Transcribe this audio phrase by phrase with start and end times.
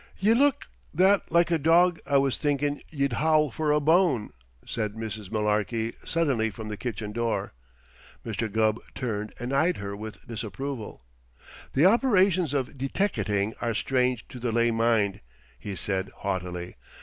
[0.17, 4.33] "Ye look that like a dog I was thinkin' ye'd howl for a bone,"
[4.65, 5.29] said Mrs.
[5.29, 7.53] Mullarky suddenly from the kitchen door.
[8.25, 8.51] Mr.
[8.51, 11.05] Gubb turned and eyed her with disapproval.
[11.73, 15.21] "The operations of deteckating are strange to the lay mind,"
[15.59, 16.77] he said haughtily.